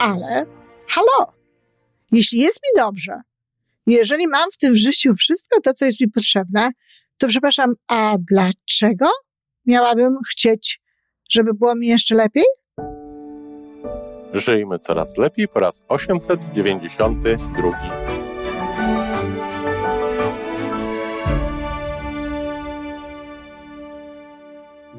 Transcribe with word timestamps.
Ale 0.00 0.46
halo, 0.88 1.32
jeśli 2.12 2.38
jest 2.38 2.60
mi 2.62 2.82
dobrze, 2.82 3.20
jeżeli 3.86 4.28
mam 4.28 4.50
w 4.50 4.56
tym 4.56 4.76
życiu 4.76 5.14
wszystko 5.14 5.60
to, 5.60 5.72
co 5.72 5.84
jest 5.84 6.00
mi 6.00 6.08
potrzebne, 6.08 6.70
to 7.18 7.28
przepraszam, 7.28 7.74
a 7.88 8.16
dlaczego 8.30 9.10
miałabym 9.66 10.16
chcieć, 10.30 10.80
żeby 11.30 11.54
było 11.54 11.74
mi 11.74 11.86
jeszcze 11.86 12.14
lepiej? 12.14 12.44
Żyjmy 14.32 14.78
coraz 14.78 15.16
lepiej 15.16 15.48
po 15.48 15.60
raz 15.60 15.82
892. 15.88 18.00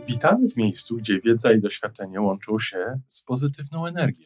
Witamy 0.08 0.48
w 0.48 0.58
miejscu, 0.58 0.96
gdzie 0.96 1.20
wiedza 1.20 1.54
i 1.54 1.62
doświadczenie 1.62 2.22
łączą 2.22 2.60
się 2.60 3.00
z 3.08 3.24
pozytywną 3.24 3.86
energią. 3.86 4.26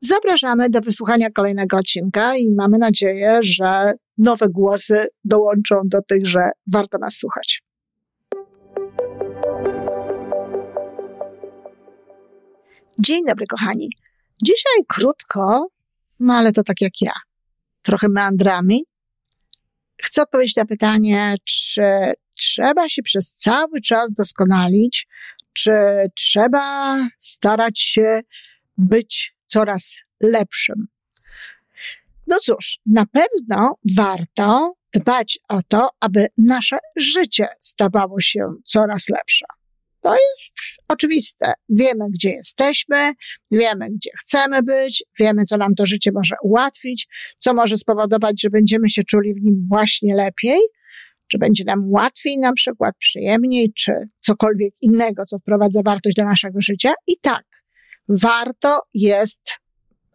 Zapraszamy 0.00 0.70
do 0.70 0.80
wysłuchania 0.80 1.30
kolejnego 1.30 1.76
odcinka 1.76 2.36
i 2.36 2.52
mamy 2.56 2.78
nadzieję, 2.78 3.38
że 3.42 3.92
nowe 4.18 4.48
głosy 4.48 5.06
dołączą 5.24 5.82
do 5.84 6.02
tych, 6.02 6.26
że 6.26 6.50
warto 6.72 6.98
nas 6.98 7.14
słuchać. 7.16 7.62
Dzień 12.98 13.24
dobry, 13.26 13.46
kochani. 13.46 13.88
Dzisiaj 14.42 14.84
krótko, 14.88 15.68
no 16.20 16.34
ale 16.34 16.52
to 16.52 16.62
tak 16.62 16.80
jak 16.80 16.92
ja, 17.00 17.12
trochę 17.82 18.08
meandrami. 18.08 18.84
Chcę 20.02 20.22
odpowiedzieć 20.22 20.56
na 20.56 20.64
pytanie, 20.64 21.34
czy 21.44 21.82
trzeba 22.36 22.88
się 22.88 23.02
przez 23.02 23.34
cały 23.34 23.80
czas 23.80 24.12
doskonalić, 24.12 25.06
czy 25.52 25.72
trzeba 26.14 26.96
starać 27.18 27.80
się 27.80 28.20
być 28.76 29.37
coraz 29.48 29.94
lepszym. 30.22 30.86
No 32.26 32.38
cóż, 32.40 32.78
na 32.86 33.06
pewno 33.06 33.74
warto 33.96 34.72
dbać 34.94 35.38
o 35.48 35.62
to, 35.68 35.90
aby 36.00 36.26
nasze 36.38 36.78
życie 36.96 37.48
stawało 37.60 38.20
się 38.20 38.40
coraz 38.64 39.08
lepsze. 39.08 39.46
To 40.00 40.14
jest 40.14 40.54
oczywiste. 40.88 41.52
Wiemy, 41.68 42.04
gdzie 42.10 42.30
jesteśmy, 42.30 43.12
wiemy, 43.50 43.86
gdzie 43.90 44.10
chcemy 44.18 44.62
być, 44.62 45.04
wiemy, 45.18 45.44
co 45.44 45.56
nam 45.56 45.74
to 45.74 45.86
życie 45.86 46.10
może 46.14 46.34
ułatwić, 46.42 47.08
co 47.36 47.54
może 47.54 47.76
spowodować, 47.78 48.42
że 48.42 48.50
będziemy 48.50 48.88
się 48.88 49.02
czuli 49.04 49.34
w 49.34 49.42
nim 49.42 49.66
właśnie 49.68 50.14
lepiej, 50.14 50.58
czy 51.28 51.38
będzie 51.38 51.64
nam 51.64 51.90
łatwiej, 51.90 52.38
na 52.38 52.52
przykład 52.52 52.94
przyjemniej, 52.98 53.72
czy 53.72 53.92
cokolwiek 54.20 54.74
innego, 54.82 55.24
co 55.24 55.38
wprowadza 55.38 55.80
wartość 55.84 56.16
do 56.16 56.24
naszego 56.24 56.60
życia. 56.60 56.92
I 57.06 57.12
tak, 57.20 57.44
warto 58.08 58.82
jest 58.94 59.50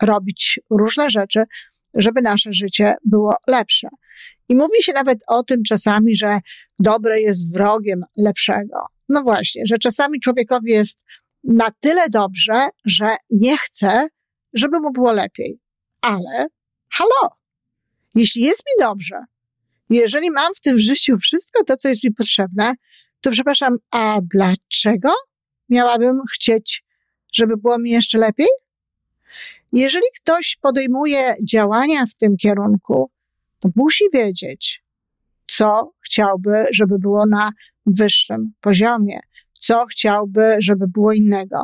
robić 0.02 0.60
różne 0.70 1.10
rzeczy, 1.10 1.44
żeby 1.94 2.22
nasze 2.22 2.54
życie 2.54 2.96
było 3.06 3.36
lepsze. 3.48 3.88
I 4.50 4.56
mówi 4.56 4.84
się 4.84 4.94
nawet 4.94 5.20
o 5.28 5.44
tym 5.44 5.64
czasami, 5.64 6.16
że 6.16 6.40
dobre 6.80 7.22
jest 7.22 7.54
wrogiem 7.54 8.04
lepszego. 8.18 8.86
No 9.10 9.24
właśnie, 9.24 9.62
że 9.66 9.78
czasami 9.78 10.20
człowiekowi 10.20 10.72
jest 10.72 11.00
na 11.44 11.72
tyle 11.80 12.10
dobrze, 12.10 12.68
że 12.86 13.16
nie 13.30 13.58
chce, 13.58 14.08
żeby 14.54 14.80
mu 14.80 14.92
było 14.92 15.14
lepiej. 15.14 15.60
Ale 16.02 16.48
halo, 16.90 17.36
jeśli 18.16 18.42
jest 18.42 18.64
mi 18.66 18.86
dobrze, 18.86 19.16
jeżeli 19.90 20.32
mam 20.32 20.54
w 20.56 20.60
tym 20.60 20.80
życiu 20.80 21.18
wszystko 21.18 21.64
to, 21.64 21.78
co 21.78 21.90
jest 21.90 22.04
mi 22.04 22.14
potrzebne, 22.14 22.74
to 23.22 23.32
przepraszam, 23.32 23.78
a 23.92 24.20
dlaczego 24.34 25.14
miałabym 25.70 26.20
chcieć, 26.34 26.83
żeby 27.34 27.58
było 27.58 27.80
mi 27.80 27.90
jeszcze 27.90 28.18
lepiej? 28.18 28.48
Jeżeli 29.72 30.06
ktoś 30.22 30.58
podejmuje 30.62 31.36
działania 31.44 32.06
w 32.06 32.14
tym 32.14 32.38
kierunku, 32.38 33.12
to 33.60 33.70
musi 33.76 34.04
wiedzieć, 34.14 34.84
co 35.48 35.94
chciałby, 36.02 36.66
żeby 36.74 37.00
było 37.00 37.26
na 37.26 37.52
wyższym 37.86 38.54
poziomie, 38.62 39.20
co 39.60 39.86
chciałby, 39.86 40.56
żeby 40.60 40.88
było 40.88 41.14
innego. 41.14 41.64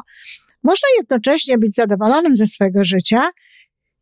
Można 0.63 0.87
jednocześnie 0.97 1.57
być 1.57 1.75
zadowolonym 1.75 2.35
ze 2.35 2.47
swojego 2.47 2.85
życia 2.85 3.29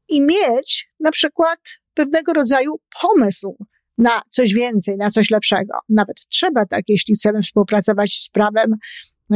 i 0.10 0.22
mieć 0.22 0.90
na 1.00 1.12
przykład 1.12 1.60
pewnego 1.94 2.34
rodzaju 2.34 2.80
pomysł 3.02 3.58
na 3.98 4.22
coś 4.30 4.54
więcej, 4.54 4.98
na 4.98 5.12
coś 5.12 5.30
lepszego. 5.30 5.78
Nawet 5.90 6.28
trzeba 6.28 6.66
tak, 6.66 6.82
jeśli 6.88 7.16
chcemy 7.16 7.42
współpracować 7.42 8.12
z 8.24 8.30
prawem 8.30 8.76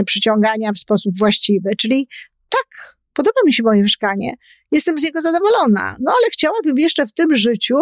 przyciągania 0.05 0.71
w 0.71 0.77
sposób 0.77 1.17
właściwy. 1.17 1.69
Czyli 1.77 2.07
tak, 2.49 2.97
podoba 3.13 3.41
mi 3.45 3.53
się 3.53 3.63
moje 3.63 3.81
mieszkanie, 3.81 4.33
jestem 4.71 4.97
z 4.97 5.03
niego 5.03 5.21
zadowolona, 5.21 5.97
no 5.99 6.11
ale 6.11 6.29
chciałabym 6.31 6.77
jeszcze 6.77 7.05
w 7.05 7.13
tym 7.13 7.35
życiu 7.35 7.75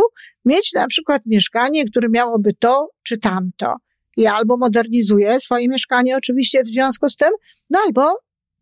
mieć 0.46 0.74
na 0.74 0.88
przykład 0.88 1.22
mieszkanie, 1.26 1.86
które 1.86 2.10
miałoby 2.10 2.54
to 2.54 2.90
czy 3.04 3.18
tamto. 3.18 3.76
I 4.18 4.28
albo 4.28 4.58
modernizuję 4.58 5.40
swoje 5.40 5.68
mieszkanie 5.68 6.18
oczywiście 6.18 6.64
w 6.64 6.70
związku 6.70 7.10
z 7.10 7.16
tym, 7.16 7.30
no 7.70 7.80
albo 7.86 8.20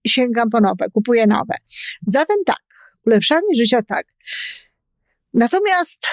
sięgam 0.07 0.49
po 0.49 0.61
nowe, 0.61 0.89
kupuję 0.93 1.27
nowe. 1.27 1.55
Zatem 2.07 2.37
tak, 2.45 2.63
ulepszanie 3.05 3.55
życia 3.55 3.81
tak. 3.81 4.07
Natomiast 5.33 6.07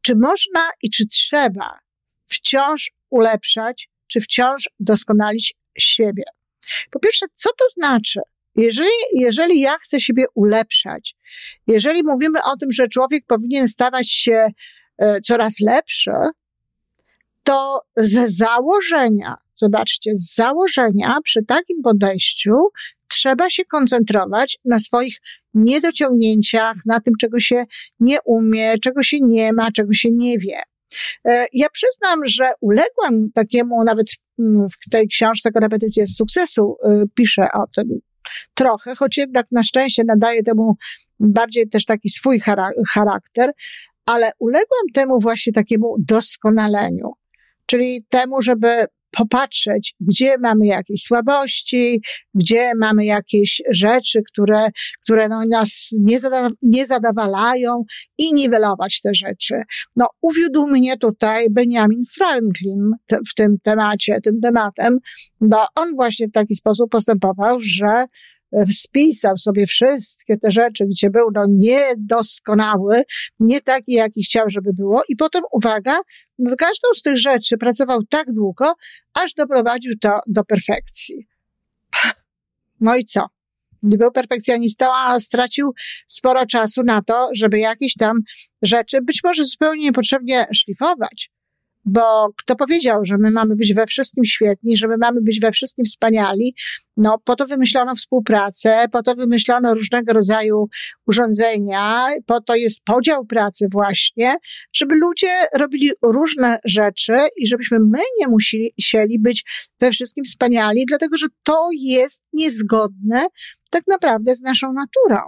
czy 0.00 0.16
można 0.16 0.70
i 0.82 0.90
czy 0.90 1.06
trzeba 1.06 1.78
wciąż 2.26 2.90
ulepszać, 3.10 3.90
czy 4.06 4.20
wciąż 4.20 4.68
doskonalić 4.80 5.54
siebie? 5.78 6.22
Po 6.90 6.98
pierwsze, 7.00 7.26
co 7.34 7.50
to 7.58 7.64
znaczy? 7.68 8.20
Jeżeli, 8.56 8.90
jeżeli 9.12 9.60
ja 9.60 9.76
chcę 9.78 10.00
siebie 10.00 10.24
ulepszać, 10.34 11.16
jeżeli 11.66 12.02
mówimy 12.02 12.38
o 12.44 12.56
tym, 12.56 12.72
że 12.72 12.88
człowiek 12.88 13.24
powinien 13.26 13.68
stawać 13.68 14.10
się 14.10 14.48
e, 14.98 15.20
coraz 15.20 15.60
lepszy, 15.60 16.12
to 17.42 17.80
ze 17.96 18.28
założenia, 18.28 19.34
zobaczcie, 19.54 20.10
z 20.14 20.34
założenia 20.34 21.18
przy 21.24 21.44
takim 21.44 21.82
podejściu 21.82 22.52
trzeba 23.08 23.50
się 23.50 23.64
koncentrować 23.64 24.58
na 24.64 24.78
swoich 24.78 25.16
niedociągnięciach, 25.54 26.76
na 26.86 27.00
tym, 27.00 27.14
czego 27.20 27.40
się 27.40 27.64
nie 28.00 28.18
umie, 28.24 28.78
czego 28.78 29.02
się 29.02 29.20
nie 29.20 29.52
ma, 29.52 29.72
czego 29.72 29.92
się 29.92 30.08
nie 30.10 30.38
wie. 30.38 30.60
E, 31.24 31.46
ja 31.52 31.68
przyznam, 31.68 32.20
że 32.26 32.50
uległam 32.60 33.30
takiemu, 33.34 33.84
nawet 33.84 34.06
mm, 34.38 34.66
w 34.68 34.90
tej 34.90 35.08
książce 35.08 35.52
Korepetycje 35.52 36.06
z 36.06 36.16
sukcesu 36.16 36.76
e, 36.84 37.04
piszę 37.14 37.48
o 37.54 37.66
tym 37.74 38.00
trochę, 38.54 38.94
choć 38.94 39.16
jednak 39.16 39.46
na 39.52 39.62
szczęście 39.62 40.02
nadaje 40.06 40.42
temu 40.42 40.76
bardziej 41.20 41.68
też 41.68 41.84
taki 41.84 42.10
swój 42.10 42.40
charakter, 42.94 43.52
ale 44.06 44.30
uległam 44.38 44.86
temu 44.94 45.20
właśnie 45.20 45.52
takiemu 45.52 45.96
doskonaleniu, 45.98 47.12
czyli 47.66 48.04
temu, 48.08 48.42
żeby 48.42 48.86
popatrzeć, 49.16 49.94
gdzie 50.00 50.38
mamy 50.38 50.66
jakieś 50.66 51.02
słabości, 51.02 52.00
gdzie 52.34 52.72
mamy 52.74 53.04
jakieś 53.04 53.62
rzeczy, 53.70 54.20
które, 54.32 54.68
które 55.02 55.28
no 55.28 55.42
nas 55.50 55.88
nie, 56.00 56.18
nie 56.62 56.86
zadawalają 56.86 57.84
i 58.18 58.34
niwelować 58.34 59.00
te 59.00 59.10
rzeczy. 59.14 59.54
No, 59.96 60.06
uwiódł 60.20 60.66
mnie 60.66 60.96
tutaj 60.96 61.46
Benjamin 61.50 62.02
Franklin 62.14 62.90
w 63.30 63.34
tym 63.34 63.56
temacie, 63.62 64.18
tym 64.22 64.40
tematem, 64.40 64.96
bo 65.40 65.64
on 65.74 65.94
właśnie 65.94 66.28
w 66.28 66.32
taki 66.32 66.54
sposób 66.54 66.90
postępował, 66.90 67.60
że 67.60 68.06
spisał 68.72 69.36
sobie 69.36 69.66
wszystkie 69.66 70.36
te 70.36 70.50
rzeczy, 70.50 70.86
gdzie 70.86 71.10
był 71.10 71.28
no 71.34 71.44
niedoskonały, 71.48 73.02
nie 73.40 73.60
taki, 73.60 73.92
jaki 73.92 74.22
chciał, 74.22 74.50
żeby 74.50 74.72
było 74.72 75.02
i 75.08 75.16
potem, 75.16 75.42
uwaga, 75.52 76.00
nad 76.38 76.56
każdą 76.56 76.88
z 76.94 77.02
tych 77.02 77.18
rzeczy 77.18 77.58
pracował 77.58 78.04
tak 78.04 78.32
długo, 78.32 78.74
aż 79.14 79.34
doprowadził 79.34 79.92
to 80.00 80.20
do 80.26 80.44
perfekcji. 80.44 81.26
No 82.80 82.96
i 82.96 83.04
co? 83.04 83.26
Był 83.82 84.12
perfekcjonistą, 84.12 84.86
a 84.94 85.20
stracił 85.20 85.72
sporo 86.06 86.46
czasu 86.46 86.82
na 86.82 87.02
to, 87.02 87.28
żeby 87.34 87.58
jakieś 87.58 87.94
tam 87.94 88.20
rzeczy 88.62 89.02
być 89.02 89.20
może 89.24 89.44
zupełnie 89.44 89.84
niepotrzebnie 89.84 90.46
szlifować, 90.54 91.30
Bo 91.88 92.28
kto 92.38 92.56
powiedział, 92.56 93.04
że 93.04 93.18
my 93.18 93.30
mamy 93.30 93.56
być 93.56 93.74
we 93.74 93.86
wszystkim 93.86 94.24
świetni, 94.24 94.76
że 94.76 94.88
my 94.88 94.96
mamy 94.98 95.20
być 95.22 95.40
we 95.40 95.52
wszystkim 95.52 95.84
wspaniali? 95.84 96.54
No, 96.96 97.18
po 97.24 97.36
to 97.36 97.46
wymyślono 97.46 97.94
współpracę, 97.94 98.86
po 98.92 99.02
to 99.02 99.14
wymyślono 99.14 99.74
różnego 99.74 100.12
rodzaju 100.12 100.68
urządzenia, 101.06 102.06
po 102.26 102.40
to 102.40 102.56
jest 102.56 102.84
podział 102.84 103.26
pracy 103.26 103.66
właśnie, 103.72 104.36
żeby 104.72 104.94
ludzie 104.94 105.28
robili 105.54 105.90
różne 106.02 106.58
rzeczy 106.64 107.16
i 107.36 107.46
żebyśmy 107.46 107.78
my 107.78 107.98
nie 108.20 108.28
musieli 108.28 109.18
być 109.18 109.44
we 109.80 109.90
wszystkim 109.90 110.24
wspaniali, 110.24 110.84
dlatego 110.88 111.18
że 111.18 111.26
to 111.42 111.68
jest 111.72 112.22
niezgodne 112.32 113.26
tak 113.70 113.82
naprawdę 113.88 114.34
z 114.34 114.42
naszą 114.42 114.72
naturą. 114.72 115.20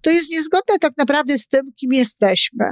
To 0.00 0.10
jest 0.10 0.30
niezgodne 0.30 0.78
tak 0.78 0.92
naprawdę 0.98 1.38
z 1.38 1.48
tym, 1.48 1.72
kim 1.76 1.92
jesteśmy. 1.92 2.64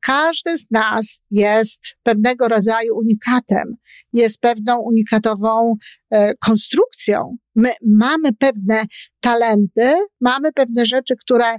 Każdy 0.00 0.58
z 0.58 0.70
nas 0.70 1.22
jest 1.30 1.80
pewnego 2.02 2.48
rodzaju 2.48 2.96
unikatem, 2.96 3.76
jest 4.12 4.40
pewną 4.40 4.78
unikatową 4.78 5.74
e, 6.10 6.34
konstrukcją. 6.34 7.36
My 7.54 7.70
mamy 7.86 8.32
pewne 8.32 8.82
talenty, 9.20 9.94
mamy 10.20 10.52
pewne 10.52 10.86
rzeczy, 10.86 11.14
które 11.16 11.56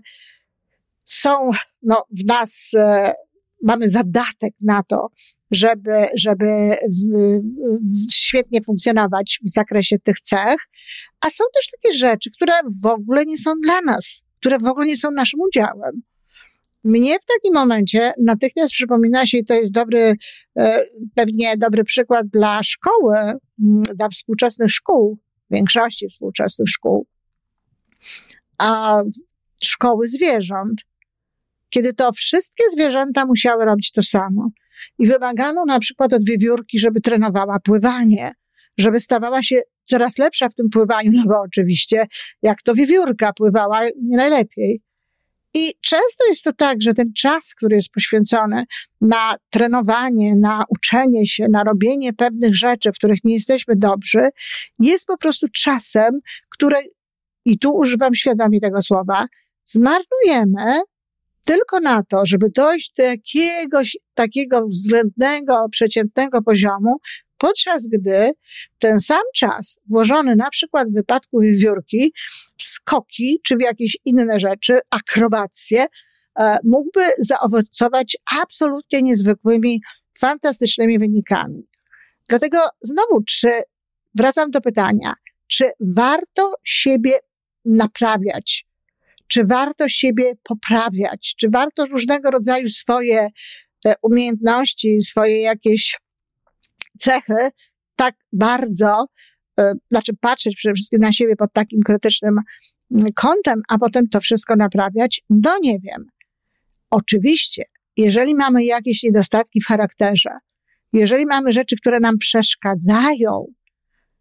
są 1.05 1.49
no, 1.81 2.05
w 2.21 2.25
nas, 2.25 2.71
e, 2.75 3.13
mamy 3.63 3.89
zadatek 3.89 4.53
na 4.61 4.83
to, 4.83 5.07
żeby, 5.51 6.05
żeby 6.17 6.45
świetnie 8.11 8.61
funkcjonować 8.61 9.39
w 9.45 9.49
zakresie 9.49 9.99
tych 9.99 10.21
cech, 10.21 10.59
a 11.21 11.29
są 11.29 11.43
też 11.55 11.67
takie 11.71 11.97
rzeczy, 11.97 12.31
które 12.31 12.53
w 12.81 12.85
ogóle 12.85 13.25
nie 13.25 13.37
są 13.37 13.53
dla 13.63 13.81
nas, 13.81 14.21
które 14.39 14.59
w 14.59 14.65
ogóle 14.65 14.87
nie 14.87 14.97
są 14.97 15.11
naszym 15.11 15.39
udziałem. 15.39 16.01
Mnie 16.83 17.15
w 17.15 17.25
takim 17.25 17.53
momencie 17.53 18.13
natychmiast 18.23 18.73
przypomina 18.73 19.25
się, 19.25 19.37
i 19.37 19.45
to 19.45 19.53
jest 19.53 19.71
dobry, 19.71 20.15
e, 20.59 20.79
pewnie 21.15 21.57
dobry 21.57 21.83
przykład 21.83 22.27
dla 22.27 22.63
szkoły, 22.63 23.15
dla 23.95 24.09
współczesnych 24.09 24.71
szkół, 24.71 25.19
większości 25.51 26.07
współczesnych 26.07 26.69
szkół, 26.69 27.07
a 28.57 29.01
szkoły 29.63 30.07
zwierząt. 30.07 30.81
Kiedy 31.69 31.93
to 31.93 32.11
wszystkie 32.11 32.63
zwierzęta 32.71 33.25
musiały 33.25 33.65
robić 33.65 33.91
to 33.91 34.03
samo. 34.03 34.49
I 34.99 35.07
wymagano 35.07 35.65
na 35.65 35.79
przykład 35.79 36.13
od 36.13 36.25
wiewiórki, 36.25 36.79
żeby 36.79 37.01
trenowała 37.01 37.59
pływanie, 37.59 38.31
żeby 38.77 38.99
stawała 38.99 39.43
się 39.43 39.61
coraz 39.85 40.17
lepsza 40.17 40.49
w 40.49 40.53
tym 40.53 40.69
pływaniu, 40.69 41.11
no 41.15 41.23
bo 41.25 41.41
oczywiście 41.41 42.07
jak 42.41 42.61
to 42.61 42.75
wiewiórka 42.75 43.33
pływała 43.33 43.83
nie 43.83 44.17
najlepiej. 44.17 44.81
I 45.53 45.73
często 45.81 46.27
jest 46.27 46.43
to 46.43 46.53
tak, 46.53 46.81
że 46.81 46.93
ten 46.93 47.13
czas, 47.13 47.53
który 47.55 47.75
jest 47.75 47.89
poświęcony 47.89 48.63
na 49.01 49.35
trenowanie, 49.49 50.35
na 50.35 50.63
uczenie 50.69 51.27
się, 51.27 51.47
na 51.51 51.63
robienie 51.63 52.13
pewnych 52.13 52.55
rzeczy, 52.55 52.91
w 52.91 52.95
których 52.95 53.23
nie 53.23 53.33
jesteśmy 53.33 53.75
dobrzy, 53.75 54.29
jest 54.79 55.05
po 55.05 55.17
prostu 55.17 55.47
czasem, 55.53 56.19
który, 56.49 56.77
i 57.45 57.59
tu 57.59 57.75
używam 57.75 58.15
świadomie 58.15 58.59
tego 58.59 58.81
słowa, 58.81 59.27
zmarnujemy 59.65 60.81
tylko 61.45 61.79
na 61.79 62.03
to, 62.03 62.25
żeby 62.25 62.49
dojść 62.49 62.93
do 62.97 63.03
jakiegoś 63.03 63.97
takiego 64.13 64.67
względnego, 64.67 65.65
przeciętnego 65.71 66.41
poziomu, 66.41 66.97
podczas 67.41 67.87
gdy 67.87 68.31
ten 68.79 68.99
sam 68.99 69.21
czas 69.35 69.79
włożony 69.89 70.35
na 70.35 70.49
przykład 70.49 70.89
w 70.89 70.93
wypadku 70.93 71.39
wiewiórki 71.39 72.13
w 72.57 72.63
skoki 72.63 73.39
czy 73.43 73.55
w 73.55 73.61
jakieś 73.61 73.97
inne 74.05 74.39
rzeczy, 74.39 74.79
akrobacje, 74.89 75.85
e, 76.39 76.57
mógłby 76.63 77.01
zaowocować 77.19 78.17
absolutnie 78.41 79.01
niezwykłymi, 79.01 79.81
fantastycznymi 80.19 80.99
wynikami. 80.99 81.67
Dlatego 82.29 82.57
znowu, 82.81 83.23
czy 83.27 83.61
wracam 84.15 84.51
do 84.51 84.61
pytania, 84.61 85.13
czy 85.47 85.71
warto 85.95 86.53
siebie 86.63 87.13
naprawiać? 87.65 88.65
Czy 89.27 89.45
warto 89.45 89.89
siebie 89.89 90.33
poprawiać? 90.43 91.35
Czy 91.37 91.49
warto 91.49 91.85
różnego 91.85 92.31
rodzaju 92.31 92.69
swoje 92.69 93.27
umiejętności, 94.01 95.01
swoje 95.01 95.41
jakieś 95.41 95.99
cechy 97.01 97.49
tak 97.95 98.15
bardzo, 98.33 99.05
e, 99.59 99.73
znaczy 99.91 100.13
patrzeć 100.19 100.55
przede 100.55 100.73
wszystkim 100.75 100.99
na 100.99 101.11
siebie 101.11 101.35
pod 101.35 101.53
takim 101.53 101.79
krytycznym 101.85 102.39
mm, 102.91 103.13
kątem, 103.15 103.61
a 103.69 103.77
potem 103.77 104.09
to 104.09 104.21
wszystko 104.21 104.55
naprawiać? 104.55 105.21
No 105.29 105.57
nie 105.61 105.79
wiem. 105.79 106.05
Oczywiście, 106.89 107.63
jeżeli 107.97 108.35
mamy 108.35 108.63
jakieś 108.63 109.03
niedostatki 109.03 109.61
w 109.61 109.67
charakterze, 109.67 110.29
jeżeli 110.93 111.25
mamy 111.25 111.53
rzeczy, 111.53 111.75
które 111.75 111.99
nam 111.99 112.17
przeszkadzają, 112.17 113.45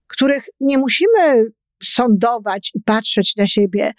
których 0.06 0.44
nie 0.60 0.78
musimy 0.78 1.44
sądować 1.82 2.70
i 2.74 2.80
patrzeć 2.80 3.36
na 3.36 3.46
siebie, 3.46 3.92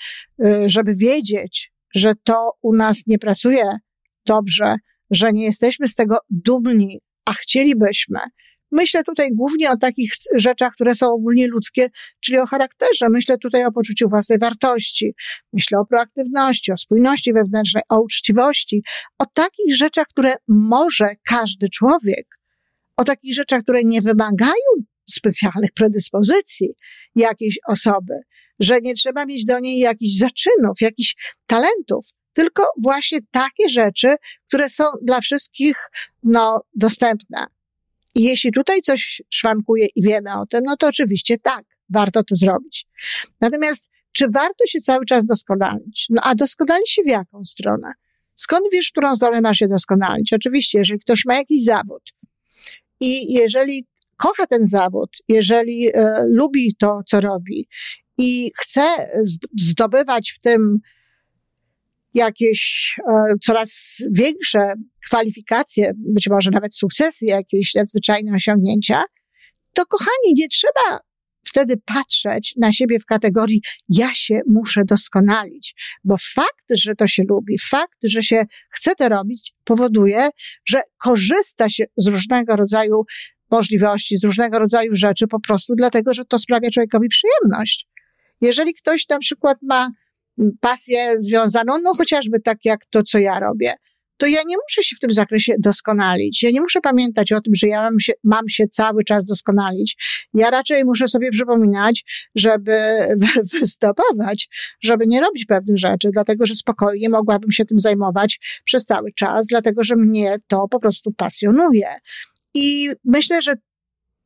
e, 0.45 0.69
żeby 0.69 0.95
wiedzieć, 0.95 1.71
że 1.95 2.13
to 2.23 2.51
u 2.61 2.75
nas 2.75 3.07
nie 3.07 3.19
pracuje 3.19 3.77
dobrze, 4.25 4.75
że 5.11 5.31
nie 5.31 5.43
jesteśmy 5.45 5.87
z 5.87 5.95
tego 5.95 6.17
dumni, 6.29 6.99
a 7.25 7.33
chcielibyśmy, 7.33 8.19
Myślę 8.71 9.03
tutaj 9.03 9.29
głównie 9.33 9.71
o 9.71 9.77
takich 9.77 10.13
rzeczach, 10.35 10.73
które 10.73 10.95
są 10.95 11.13
ogólnie 11.13 11.47
ludzkie, 11.47 11.87
czyli 12.19 12.37
o 12.37 12.45
charakterze. 12.45 13.09
Myślę 13.09 13.37
tutaj 13.37 13.65
o 13.65 13.71
poczuciu 13.71 14.09
własnej 14.09 14.39
wartości. 14.39 15.15
Myślę 15.53 15.79
o 15.79 15.85
proaktywności, 15.85 16.71
o 16.71 16.77
spójności 16.77 17.33
wewnętrznej, 17.33 17.83
o 17.89 18.01
uczciwości, 18.01 18.83
o 19.17 19.25
takich 19.33 19.75
rzeczach, 19.75 20.07
które 20.07 20.35
może 20.47 21.07
każdy 21.27 21.69
człowiek, 21.69 22.27
o 22.97 23.03
takich 23.03 23.35
rzeczach, 23.35 23.61
które 23.61 23.83
nie 23.83 24.01
wymagają 24.01 24.71
specjalnych 25.09 25.71
predyspozycji 25.75 26.73
jakiejś 27.15 27.59
osoby, 27.67 28.13
że 28.59 28.81
nie 28.81 28.93
trzeba 28.93 29.25
mieć 29.25 29.45
do 29.45 29.59
niej 29.59 29.79
jakichś 29.79 30.17
zaczynów, 30.17 30.81
jakichś 30.81 31.35
talentów, 31.45 32.05
tylko 32.33 32.63
właśnie 32.83 33.19
takie 33.31 33.69
rzeczy, 33.69 34.15
które 34.47 34.69
są 34.69 34.83
dla 35.01 35.21
wszystkich 35.21 35.77
no, 36.23 36.61
dostępne. 36.75 37.45
I 38.15 38.23
jeśli 38.23 38.51
tutaj 38.51 38.81
coś 38.81 39.21
szwankuje 39.29 39.87
i 39.95 40.03
wiemy 40.03 40.33
o 40.39 40.45
tym, 40.45 40.61
no 40.65 40.77
to 40.77 40.87
oczywiście 40.87 41.37
tak, 41.37 41.65
warto 41.89 42.23
to 42.23 42.35
zrobić. 42.35 42.87
Natomiast 43.41 43.89
czy 44.11 44.25
warto 44.29 44.67
się 44.67 44.79
cały 44.79 45.05
czas 45.05 45.25
doskonalić? 45.25 46.05
No 46.09 46.21
a 46.23 46.35
doskonalić 46.35 46.91
się 46.91 47.03
w 47.03 47.07
jaką 47.07 47.43
stronę? 47.43 47.87
Skąd 48.35 48.61
wiesz, 48.73 48.87
w 48.87 48.91
którą 48.91 49.15
stronę 49.15 49.41
masz 49.41 49.57
się 49.57 49.67
doskonalić? 49.67 50.33
Oczywiście, 50.33 50.77
jeżeli 50.77 50.99
ktoś 50.99 51.25
ma 51.25 51.35
jakiś 51.35 51.63
zawód 51.63 52.13
i 52.99 53.33
jeżeli 53.33 53.87
kocha 54.17 54.47
ten 54.47 54.67
zawód, 54.67 55.17
jeżeli 55.27 55.87
e, 55.87 56.25
lubi 56.27 56.75
to, 56.75 56.99
co 57.05 57.21
robi 57.21 57.67
i 58.17 58.51
chce 58.57 58.81
zdobywać 59.59 60.31
w 60.31 60.39
tym 60.39 60.79
jakieś 62.13 62.93
e, 63.09 63.33
coraz 63.41 63.97
większe 64.11 64.73
kwalifikacje, 65.05 65.91
być 65.97 66.29
może 66.29 66.51
nawet 66.51 66.75
sukcesy, 66.75 67.25
jakieś 67.25 67.75
nadzwyczajne 67.75 68.35
osiągnięcia, 68.35 69.03
to 69.73 69.85
kochani, 69.85 70.33
nie 70.37 70.47
trzeba 70.47 70.99
wtedy 71.43 71.73
patrzeć 71.85 72.53
na 72.57 72.71
siebie 72.71 72.99
w 72.99 73.05
kategorii 73.05 73.61
ja 73.89 74.15
się 74.15 74.41
muszę 74.47 74.81
doskonalić, 74.85 75.75
bo 76.03 76.15
fakt, 76.35 76.65
że 76.75 76.95
to 76.95 77.07
się 77.07 77.23
lubi, 77.29 77.57
fakt, 77.59 77.97
że 78.03 78.23
się 78.23 78.45
chce 78.69 78.95
to 78.95 79.09
robić, 79.09 79.53
powoduje, 79.63 80.29
że 80.65 80.81
korzysta 80.97 81.69
się 81.69 81.85
z 81.97 82.07
różnego 82.07 82.55
rodzaju 82.55 83.03
możliwości, 83.51 84.17
z 84.17 84.23
różnego 84.23 84.59
rodzaju 84.59 84.95
rzeczy 84.95 85.27
po 85.27 85.39
prostu 85.39 85.75
dlatego, 85.75 86.13
że 86.13 86.25
to 86.25 86.39
sprawia 86.39 86.69
człowiekowi 86.71 87.07
przyjemność. 87.09 87.87
Jeżeli 88.41 88.73
ktoś 88.73 89.09
na 89.09 89.19
przykład 89.19 89.57
ma 89.61 89.89
pasję 90.59 91.19
związaną, 91.19 91.77
no 91.83 91.93
chociażby 91.93 92.39
tak 92.39 92.57
jak 92.65 92.85
to, 92.85 93.03
co 93.03 93.19
ja 93.19 93.39
robię, 93.39 93.73
to 94.21 94.27
ja 94.27 94.43
nie 94.45 94.55
muszę 94.57 94.83
się 94.83 94.95
w 94.95 94.99
tym 94.99 95.11
zakresie 95.11 95.55
doskonalić. 95.59 96.43
Ja 96.43 96.51
nie 96.51 96.61
muszę 96.61 96.81
pamiętać 96.81 97.31
o 97.31 97.41
tym, 97.41 97.55
że 97.55 97.67
ja 97.67 97.81
mam 97.81 97.99
się, 97.99 98.13
mam 98.23 98.49
się 98.49 98.67
cały 98.67 99.03
czas 99.03 99.25
doskonalić. 99.25 99.97
Ja 100.33 100.49
raczej 100.49 100.85
muszę 100.85 101.07
sobie 101.07 101.31
przypominać, 101.31 102.03
żeby 102.35 102.81
wystopować, 103.59 104.49
żeby 104.81 105.07
nie 105.07 105.21
robić 105.21 105.45
pewnych 105.45 105.77
rzeczy, 105.77 106.09
dlatego 106.13 106.45
że 106.45 106.55
spokojnie 106.55 107.09
mogłabym 107.09 107.51
się 107.51 107.65
tym 107.65 107.79
zajmować 107.79 108.61
przez 108.65 108.85
cały 108.85 109.13
czas, 109.13 109.47
dlatego 109.47 109.83
że 109.83 109.95
mnie 109.95 110.37
to 110.47 110.67
po 110.67 110.79
prostu 110.79 111.11
pasjonuje. 111.11 111.87
I 112.53 112.89
myślę, 113.05 113.41
że 113.41 113.53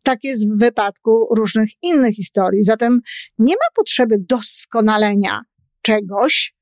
tak 0.04 0.24
jest 0.24 0.50
w 0.50 0.60
wypadku 0.60 1.28
różnych 1.36 1.70
innych 1.84 2.16
historii. 2.16 2.64
Zatem 2.64 3.02
nie 3.40 3.54
ma 3.54 3.68
potrzeby 3.76 4.16
doskonalenia 4.20 5.42
czegoś, 5.86 6.56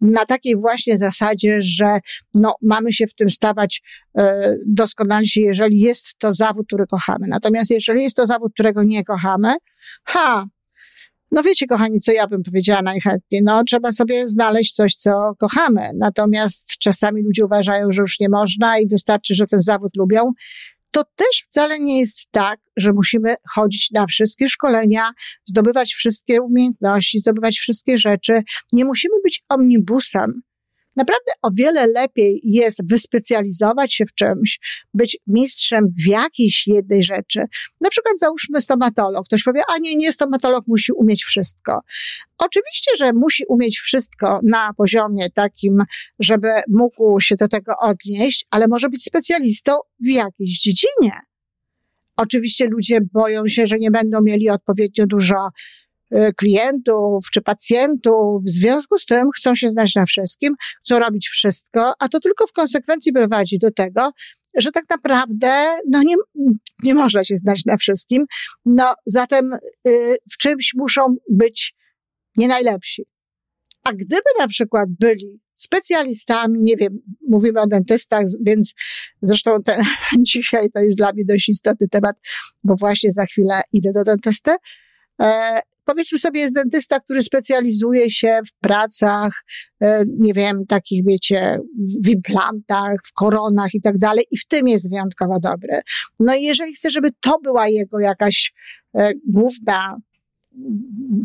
na 0.00 0.26
takiej 0.26 0.56
właśnie 0.56 0.98
zasadzie, 0.98 1.62
że 1.62 2.00
no, 2.34 2.54
mamy 2.62 2.92
się 2.92 3.06
w 3.06 3.14
tym 3.14 3.30
stawać 3.30 3.82
e, 4.18 4.56
jeżeli 5.36 5.78
jest 5.78 6.18
to 6.18 6.32
zawód, 6.32 6.66
który 6.66 6.86
kochamy. 6.86 7.26
Natomiast 7.28 7.70
jeżeli 7.70 8.02
jest 8.02 8.16
to 8.16 8.26
zawód, 8.26 8.52
którego 8.52 8.82
nie 8.82 9.04
kochamy, 9.04 9.54
ha, 10.04 10.46
no 11.32 11.42
wiecie, 11.42 11.66
kochani, 11.66 12.00
co 12.00 12.12
ja 12.12 12.26
bym 12.26 12.42
powiedziała 12.42 12.82
najchętniej. 12.82 13.42
No, 13.44 13.64
trzeba 13.64 13.92
sobie 13.92 14.28
znaleźć 14.28 14.74
coś, 14.74 14.94
co 14.94 15.32
kochamy. 15.38 15.90
Natomiast 15.94 16.78
czasami 16.78 17.22
ludzie 17.22 17.44
uważają, 17.44 17.92
że 17.92 18.02
już 18.02 18.20
nie 18.20 18.28
można 18.28 18.78
i 18.78 18.88
wystarczy, 18.88 19.34
że 19.34 19.46
ten 19.46 19.60
zawód 19.60 19.96
lubią. 19.96 20.32
To 20.90 21.04
też 21.04 21.44
wcale 21.48 21.80
nie 21.80 22.00
jest 22.00 22.18
tak, 22.30 22.60
że 22.76 22.92
musimy 22.92 23.34
chodzić 23.50 23.90
na 23.90 24.06
wszystkie 24.06 24.48
szkolenia, 24.48 25.10
zdobywać 25.44 25.92
wszystkie 25.92 26.42
umiejętności, 26.42 27.20
zdobywać 27.20 27.58
wszystkie 27.58 27.98
rzeczy. 27.98 28.42
Nie 28.72 28.84
musimy 28.84 29.14
być 29.24 29.44
omnibusem. 29.48 30.42
Naprawdę 30.96 31.32
o 31.42 31.50
wiele 31.54 31.86
lepiej 31.86 32.40
jest 32.44 32.80
wyspecjalizować 32.88 33.94
się 33.94 34.06
w 34.06 34.14
czymś, 34.14 34.58
być 34.94 35.18
mistrzem 35.26 35.86
w 36.04 36.06
jakiejś 36.06 36.66
jednej 36.66 37.04
rzeczy. 37.04 37.40
Na 37.80 37.90
przykład 37.90 38.18
załóżmy 38.18 38.60
stomatolog. 38.60 39.26
Ktoś 39.26 39.42
powie, 39.42 39.62
a 39.68 39.78
nie, 39.78 39.96
nie, 39.96 40.12
stomatolog 40.12 40.64
musi 40.66 40.92
umieć 40.92 41.24
wszystko. 41.24 41.80
Oczywiście, 42.38 42.90
że 42.98 43.12
musi 43.12 43.44
umieć 43.48 43.78
wszystko 43.78 44.40
na 44.42 44.72
poziomie 44.74 45.30
takim, 45.30 45.82
żeby 46.18 46.48
mógł 46.68 47.20
się 47.20 47.36
do 47.36 47.48
tego 47.48 47.72
odnieść, 47.80 48.46
ale 48.50 48.68
może 48.68 48.88
być 48.88 49.04
specjalistą 49.04 49.72
w 50.00 50.06
jakiejś 50.06 50.58
dziedzinie. 50.58 51.20
Oczywiście 52.16 52.66
ludzie 52.66 52.98
boją 53.12 53.46
się, 53.46 53.66
że 53.66 53.78
nie 53.78 53.90
będą 53.90 54.22
mieli 54.22 54.50
odpowiednio 54.50 55.06
dużo 55.06 55.48
klientów 56.36 57.24
czy 57.32 57.42
pacjentów. 57.42 58.44
W 58.44 58.48
związku 58.48 58.98
z 58.98 59.06
tym 59.06 59.30
chcą 59.36 59.54
się 59.54 59.68
znać 59.68 59.94
na 59.94 60.04
wszystkim, 60.04 60.54
chcą 60.80 60.98
robić 60.98 61.28
wszystko, 61.28 61.92
a 61.98 62.08
to 62.08 62.20
tylko 62.20 62.46
w 62.46 62.52
konsekwencji 62.52 63.12
prowadzi 63.12 63.58
do 63.58 63.70
tego, 63.70 64.10
że 64.58 64.72
tak 64.72 64.84
naprawdę 64.90 65.64
no 65.88 66.02
nie, 66.02 66.14
nie 66.82 66.94
można 66.94 67.24
się 67.24 67.36
znać 67.36 67.64
na 67.64 67.76
wszystkim. 67.76 68.24
No 68.64 68.94
zatem 69.06 69.52
y, 69.88 70.16
w 70.32 70.36
czymś 70.36 70.72
muszą 70.76 71.16
być 71.30 71.74
nie 72.36 72.48
najlepsi. 72.48 73.06
A 73.84 73.92
gdyby 73.92 74.30
na 74.38 74.48
przykład 74.48 74.88
byli 75.00 75.40
specjalistami, 75.54 76.62
nie 76.62 76.76
wiem, 76.76 76.98
mówimy 77.28 77.60
o 77.60 77.66
dentystach, 77.66 78.24
więc 78.40 78.74
zresztą 79.22 79.62
ten, 79.62 79.84
dzisiaj 80.26 80.70
to 80.70 80.80
jest 80.80 80.98
dla 80.98 81.12
mnie 81.12 81.24
dość 81.28 81.48
istotny 81.48 81.88
temat, 81.88 82.16
bo 82.64 82.74
właśnie 82.76 83.12
za 83.12 83.26
chwilę 83.26 83.60
idę 83.72 83.90
do 83.94 84.04
dentysty. 84.04 84.50
E, 85.20 85.60
powiedzmy 85.84 86.18
sobie, 86.18 86.40
jest 86.40 86.54
dentysta, 86.54 87.00
który 87.00 87.22
specjalizuje 87.22 88.10
się 88.10 88.40
w 88.46 88.58
pracach, 88.60 89.44
e, 89.82 90.02
nie 90.18 90.32
wiem, 90.32 90.66
takich, 90.66 91.04
wiecie, 91.06 91.58
w 92.04 92.08
implantach, 92.08 92.96
w 93.06 93.12
koronach 93.12 93.74
i 93.74 93.80
tak 93.80 93.98
dalej, 93.98 94.24
i 94.30 94.38
w 94.38 94.46
tym 94.46 94.68
jest 94.68 94.90
wyjątkowo 94.90 95.40
dobry. 95.40 95.80
No 96.20 96.34
i 96.34 96.42
jeżeli 96.42 96.74
chce, 96.74 96.90
żeby 96.90 97.10
to 97.20 97.38
była 97.42 97.68
jego 97.68 98.00
jakaś 98.00 98.52
e, 98.94 99.12
główna 99.28 99.96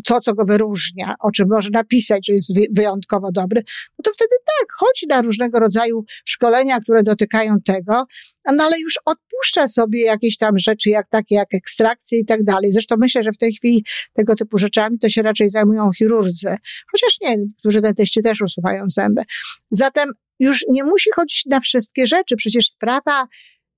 to, 0.04 0.20
co 0.20 0.34
go 0.34 0.44
wyróżnia, 0.44 1.14
o 1.20 1.30
czym 1.30 1.48
może 1.48 1.70
napisać, 1.72 2.26
że 2.26 2.32
jest 2.32 2.52
wyjątkowo 2.70 3.32
dobry, 3.32 3.62
no 3.98 4.02
to 4.04 4.10
wtedy 4.14 4.36
tak, 4.44 4.72
chodzi 4.72 5.06
na 5.08 5.22
różnego 5.22 5.60
rodzaju 5.60 6.04
szkolenia, 6.24 6.80
które 6.80 7.02
dotykają 7.02 7.60
tego, 7.64 8.04
no 8.52 8.64
ale 8.64 8.80
już 8.80 8.94
odpuszcza 9.04 9.68
sobie 9.68 10.02
jakieś 10.02 10.36
tam 10.36 10.58
rzeczy, 10.58 10.90
jak 10.90 11.08
takie, 11.08 11.34
jak 11.34 11.54
ekstrakcje 11.54 12.18
i 12.18 12.24
tak 12.24 12.44
dalej. 12.44 12.72
Zresztą 12.72 12.96
myślę, 12.98 13.22
że 13.22 13.32
w 13.32 13.38
tej 13.38 13.52
chwili 13.52 13.84
tego 14.12 14.34
typu 14.34 14.58
rzeczami 14.58 14.98
to 14.98 15.08
się 15.08 15.22
raczej 15.22 15.50
zajmują 15.50 15.90
chirurdzy. 15.92 16.56
Chociaż 16.92 17.20
nie, 17.20 17.36
niektórzy 17.36 17.80
dentyści 17.80 18.22
też 18.22 18.42
usuwają 18.42 18.84
zęby. 18.88 19.22
Zatem 19.70 20.12
już 20.38 20.64
nie 20.68 20.84
musi 20.84 21.10
chodzić 21.14 21.46
na 21.46 21.60
wszystkie 21.60 22.06
rzeczy. 22.06 22.36
Przecież 22.36 22.68
sprawa 22.70 23.26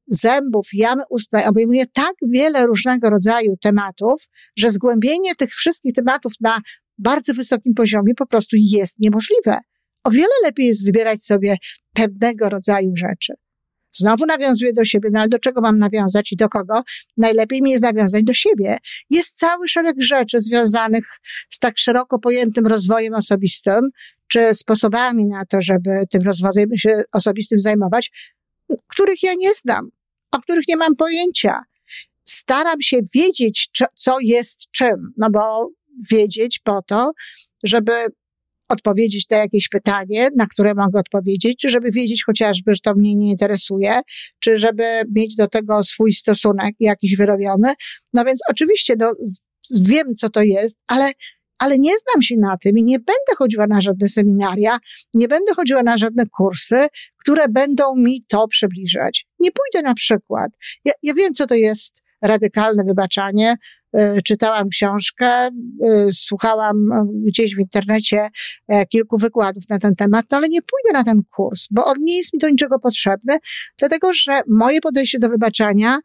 zębów, 0.09 0.67
jamy 0.73 1.03
ustnej 1.11 1.45
obejmuje 1.45 1.87
tak 1.87 2.15
wiele 2.23 2.67
różnego 2.67 3.11
rodzaju 3.11 3.57
tematów, 3.62 4.29
że 4.57 4.71
zgłębienie 4.71 5.35
tych 5.35 5.50
wszystkich 5.50 5.95
tematów 5.95 6.33
na 6.41 6.61
bardzo 6.99 7.35
wysokim 7.35 7.75
poziomie 7.75 8.15
po 8.15 8.27
prostu 8.27 8.57
jest 8.61 8.99
niemożliwe. 8.99 9.59
O 10.05 10.11
wiele 10.11 10.35
lepiej 10.43 10.67
jest 10.67 10.85
wybierać 10.85 11.25
sobie 11.25 11.57
pewnego 11.95 12.49
rodzaju 12.49 12.93
rzeczy. 12.97 13.33
Znowu 13.93 14.27
nawiązuję 14.27 14.73
do 14.73 14.85
siebie, 14.85 15.09
no 15.12 15.21
ale 15.21 15.29
do 15.29 15.38
czego 15.38 15.61
mam 15.61 15.79
nawiązać 15.79 16.33
i 16.33 16.37
do 16.37 16.49
kogo? 16.49 16.83
Najlepiej 17.17 17.62
mi 17.62 17.71
jest 17.71 17.83
nawiązać 17.83 18.23
do 18.25 18.35
siebie. 18.35 18.77
Jest 19.11 19.38
cały 19.38 19.69
szereg 19.69 20.03
rzeczy 20.03 20.41
związanych 20.41 21.05
z 21.50 21.59
tak 21.59 21.79
szeroko 21.79 22.19
pojętym 22.19 22.67
rozwojem 22.67 23.15
osobistym, 23.15 23.81
czy 24.29 24.55
sposobami 24.55 25.27
na 25.27 25.45
to, 25.45 25.62
żeby 25.62 25.91
tym 26.11 26.23
rozwojem 26.23 26.69
się 26.77 27.03
osobistym 27.12 27.61
zajmować, 27.61 28.33
których 28.88 29.23
ja 29.23 29.33
nie 29.38 29.55
znam 29.55 29.91
o 30.32 30.40
których 30.40 30.64
nie 30.68 30.76
mam 30.76 30.97
pojęcia. 30.97 31.61
Staram 32.25 32.80
się 32.80 32.97
wiedzieć, 33.14 33.70
co 33.94 34.16
jest 34.20 34.58
czym, 34.70 35.12
no 35.16 35.30
bo 35.30 35.70
wiedzieć 36.11 36.61
po 36.64 36.82
to, 36.82 37.12
żeby 37.64 37.92
odpowiedzieć 38.68 39.30
na 39.30 39.37
jakieś 39.37 39.68
pytanie, 39.68 40.28
na 40.37 40.47
które 40.47 40.75
mogę 40.75 41.00
odpowiedzieć, 41.00 41.58
czy 41.61 41.68
żeby 41.68 41.90
wiedzieć 41.90 42.25
chociażby, 42.25 42.75
że 42.75 42.80
to 42.80 42.94
mnie 42.94 43.14
nie 43.14 43.30
interesuje, 43.30 44.00
czy 44.40 44.56
żeby 44.58 44.85
mieć 45.16 45.37
do 45.37 45.49
tego 45.49 45.82
swój 45.82 46.12
stosunek 46.12 46.75
jakiś 46.80 47.16
wyrobiony. 47.16 47.75
No 48.12 48.25
więc 48.25 48.40
oczywiście 48.50 48.94
no, 48.99 49.12
wiem, 49.80 50.14
co 50.14 50.30
to 50.30 50.42
jest, 50.42 50.78
ale 50.87 51.12
ale 51.59 51.79
nie 51.79 51.93
znam 51.99 52.23
się 52.23 52.35
na 52.37 52.57
tym 52.57 52.79
i 52.79 52.85
nie 52.85 52.99
będę 52.99 53.35
chodziła 53.38 53.67
na 53.67 53.81
żadne 53.81 54.09
seminaria, 54.09 54.79
nie 55.15 55.29
będę 55.29 55.55
chodziła 55.55 55.83
na 55.83 55.99
żadne 55.99 56.25
kursy, 56.27 56.87
które 57.21 57.49
będą 57.49 57.97
mi 57.97 58.25
to 58.29 58.49
przybliżać. 58.49 59.27
Nie 59.41 59.50
pójdę 59.53 59.88
na 59.88 59.95
przykład. 59.95 60.50
Ja, 60.85 60.93
ja 61.03 61.15
wiem, 61.15 61.35
co 61.35 61.47
to 61.47 61.55
jest 61.55 62.03
radykalne 62.23 62.85
wybaczanie. 62.85 63.57
Y, 64.00 64.23
czytałam 64.23 64.69
książkę, 64.69 65.49
y, 65.49 66.12
słuchałam 66.12 66.88
gdzieś 67.27 67.57
w 67.57 67.59
internecie 67.59 68.29
e, 68.69 68.87
kilku 68.87 69.19
wykładów 69.19 69.65
na 69.71 69.79
ten 69.79 69.97
temat, 69.97 70.27
no 70.31 70.37
ale 70.37 70.49
nie 70.49 70.61
pójdę 70.62 70.99
na 70.99 71.05
ten 71.05 71.23
kurs, 71.37 71.67
bo 71.71 71.85
on 71.85 71.95
nie 72.00 72.17
jest 72.17 72.33
mi 72.35 72.38
do 72.38 72.49
niczego 72.49 72.79
potrzebny, 72.79 73.38
dlatego 73.79 74.15
że 74.15 74.41
moje 74.49 74.81
podejście 74.81 75.19
do 75.19 75.29
wybaczania 75.29 76.00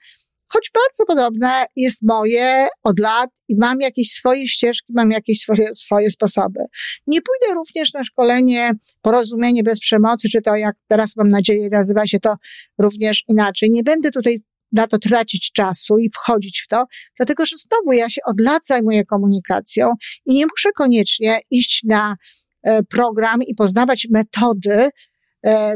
choć 0.53 0.71
bardzo 0.73 1.05
podobne 1.05 1.65
jest 1.75 2.01
moje 2.01 2.67
od 2.83 2.99
lat 2.99 3.29
i 3.49 3.55
mam 3.57 3.81
jakieś 3.81 4.11
swoje 4.11 4.47
ścieżki, 4.47 4.93
mam 4.95 5.11
jakieś 5.11 5.39
swoje, 5.39 5.75
swoje 5.75 6.11
sposoby. 6.11 6.59
Nie 7.07 7.19
pójdę 7.21 7.53
również 7.55 7.93
na 7.93 8.03
szkolenie 8.03 8.71
porozumienie 9.01 9.63
bez 9.63 9.79
przemocy, 9.79 10.29
czy 10.29 10.41
to 10.41 10.55
jak 10.55 10.75
teraz 10.87 11.15
mam 11.17 11.27
nadzieję 11.27 11.69
nazywa 11.69 12.07
się 12.07 12.19
to 12.19 12.35
również 12.77 13.23
inaczej. 13.27 13.71
Nie 13.71 13.83
będę 13.83 14.11
tutaj 14.11 14.37
na 14.71 14.87
to 14.87 14.97
tracić 14.97 15.51
czasu 15.51 15.97
i 15.97 16.09
wchodzić 16.09 16.61
w 16.65 16.67
to, 16.67 16.85
dlatego 17.17 17.45
że 17.45 17.55
znowu 17.57 17.93
ja 17.93 18.09
się 18.09 18.21
od 18.25 18.41
lat 18.41 18.65
zajmuję 18.65 19.05
komunikacją 19.05 19.93
i 20.25 20.33
nie 20.33 20.45
muszę 20.45 20.71
koniecznie 20.71 21.39
iść 21.51 21.83
na 21.83 22.15
e, 22.63 22.83
program 22.83 23.43
i 23.43 23.55
poznawać 23.55 24.07
metody, 24.11 24.89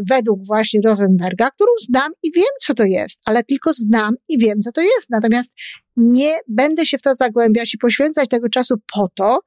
według 0.09 0.45
właśnie 0.45 0.79
Rosenberga, 0.85 1.51
którą 1.51 1.71
znam 1.81 2.11
i 2.23 2.31
wiem, 2.31 2.45
co 2.61 2.73
to 2.73 2.83
jest, 2.83 3.21
ale 3.25 3.43
tylko 3.43 3.73
znam 3.73 4.15
i 4.29 4.39
wiem, 4.39 4.61
co 4.61 4.71
to 4.71 4.81
jest. 4.81 5.09
Natomiast 5.09 5.53
nie 5.97 6.39
będę 6.47 6.85
się 6.85 6.97
w 6.97 7.01
to 7.01 7.13
zagłębiać 7.13 7.73
i 7.73 7.77
poświęcać 7.77 8.29
tego 8.29 8.49
czasu 8.49 8.75
po 8.93 9.09
to, 9.15 9.39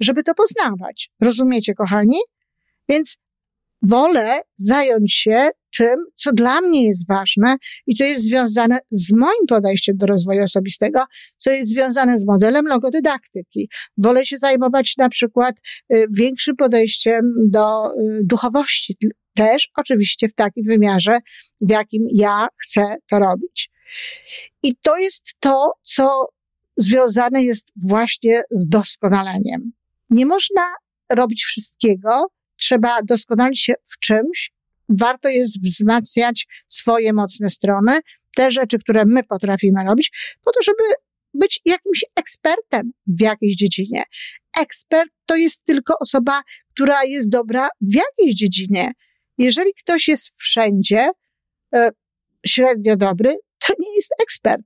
żeby 0.00 0.22
to 0.22 0.34
poznawać. 0.34 1.10
Rozumiecie, 1.22 1.74
kochani? 1.74 2.18
Więc 2.88 3.16
wolę 3.82 4.40
zająć 4.56 5.14
się 5.14 5.50
tym, 5.76 5.96
co 6.14 6.32
dla 6.32 6.60
mnie 6.60 6.86
jest 6.86 7.08
ważne 7.08 7.56
i 7.86 7.94
co 7.94 8.04
jest 8.04 8.24
związane 8.24 8.78
z 8.90 9.12
moim 9.12 9.46
podejściem 9.48 9.96
do 9.96 10.06
rozwoju 10.06 10.42
osobistego, 10.42 11.04
co 11.36 11.50
jest 11.50 11.70
związane 11.70 12.18
z 12.18 12.26
modelem 12.26 12.66
logodydaktyki. 12.66 13.68
Wolę 13.96 14.26
się 14.26 14.38
zajmować 14.38 14.94
na 14.98 15.08
przykład 15.08 15.56
y, 15.94 16.06
większym 16.10 16.56
podejściem 16.56 17.32
do 17.50 17.86
y, 17.86 18.20
duchowości, 18.24 18.96
też 19.34 19.70
oczywiście 19.76 20.28
w 20.28 20.34
takim 20.34 20.64
wymiarze, 20.64 21.18
w 21.62 21.70
jakim 21.70 22.06
ja 22.14 22.48
chcę 22.62 22.96
to 23.06 23.18
robić. 23.18 23.70
I 24.62 24.76
to 24.76 24.96
jest 24.96 25.24
to, 25.40 25.72
co 25.82 26.26
związane 26.76 27.42
jest 27.42 27.72
właśnie 27.88 28.42
z 28.50 28.68
doskonaleniem. 28.68 29.72
Nie 30.10 30.26
można 30.26 30.62
robić 31.12 31.44
wszystkiego, 31.44 32.26
trzeba 32.56 33.02
doskonalić 33.02 33.60
się 33.60 33.74
w 33.84 33.98
czymś. 33.98 34.52
Warto 34.88 35.28
jest 35.28 35.62
wzmacniać 35.62 36.46
swoje 36.66 37.12
mocne 37.12 37.50
strony, 37.50 38.00
te 38.34 38.52
rzeczy, 38.52 38.78
które 38.78 39.04
my 39.04 39.24
potrafimy 39.24 39.84
robić, 39.84 40.36
po 40.44 40.52
to, 40.52 40.62
żeby 40.62 40.82
być 41.34 41.60
jakimś 41.64 42.04
ekspertem 42.16 42.92
w 43.06 43.20
jakiejś 43.20 43.56
dziedzinie. 43.56 44.04
Ekspert 44.58 45.10
to 45.26 45.36
jest 45.36 45.64
tylko 45.64 45.94
osoba, 46.00 46.42
która 46.74 47.04
jest 47.04 47.30
dobra 47.30 47.68
w 47.80 47.94
jakiejś 47.94 48.34
dziedzinie. 48.34 48.92
Jeżeli 49.40 49.74
ktoś 49.74 50.08
jest 50.08 50.30
wszędzie 50.36 51.10
e, 51.74 51.88
średnio 52.46 52.96
dobry, 52.96 53.36
to 53.58 53.74
nie 53.78 53.96
jest 53.96 54.10
ekspert. 54.22 54.62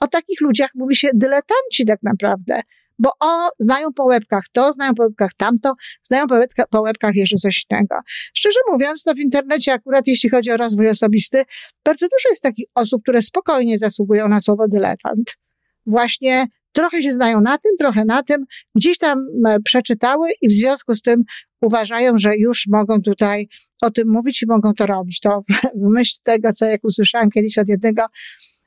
O 0.00 0.08
takich 0.08 0.40
ludziach 0.40 0.70
mówi 0.74 0.96
się 0.96 1.08
dyletanci 1.14 1.86
tak 1.86 1.98
naprawdę, 2.02 2.60
bo 2.98 3.10
o, 3.20 3.48
znają 3.58 3.92
po 3.92 4.04
łebkach 4.04 4.44
to, 4.52 4.72
znają 4.72 4.94
po 4.94 5.02
łebkach 5.02 5.34
tamto, 5.36 5.74
znają 6.02 6.26
po, 6.26 6.34
łebka, 6.34 6.64
po 6.70 6.80
łebkach 6.80 7.14
jeszcze 7.14 7.36
coś 7.36 7.66
innego. 7.70 7.94
Szczerze 8.34 8.58
mówiąc, 8.72 9.06
no 9.06 9.14
w 9.14 9.18
internecie 9.18 9.72
akurat 9.72 10.06
jeśli 10.06 10.30
chodzi 10.30 10.50
o 10.50 10.56
rozwój 10.56 10.88
osobisty, 10.88 11.42
bardzo 11.84 12.06
dużo 12.06 12.28
jest 12.28 12.42
takich 12.42 12.66
osób, 12.74 13.02
które 13.02 13.22
spokojnie 13.22 13.78
zasługują 13.78 14.28
na 14.28 14.40
słowo 14.40 14.68
dyletant. 14.68 15.36
Właśnie 15.86 16.46
trochę 16.74 17.02
się 17.02 17.12
znają 17.12 17.40
na 17.40 17.58
tym, 17.58 17.76
trochę 17.78 18.04
na 18.04 18.22
tym, 18.22 18.44
gdzieś 18.74 18.98
tam 18.98 19.26
e, 19.46 19.60
przeczytały 19.60 20.28
i 20.42 20.48
w 20.48 20.52
związku 20.52 20.94
z 20.94 21.02
tym 21.02 21.22
uważają, 21.62 22.12
że 22.16 22.36
już 22.36 22.66
mogą 22.68 23.02
tutaj 23.02 23.48
o 23.82 23.90
tym 23.90 24.08
mówić 24.08 24.42
i 24.42 24.46
mogą 24.46 24.74
to 24.74 24.86
robić. 24.86 25.20
To 25.20 25.40
w 25.74 25.90
myśl 25.90 26.14
tego, 26.22 26.52
co 26.52 26.66
jak 26.66 26.84
usłyszałam 26.84 27.30
kiedyś 27.30 27.58
od 27.58 27.68
jednego 27.68 28.02